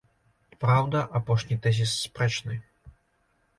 [0.63, 2.53] Праўда, апошні тэзіс спрэчны.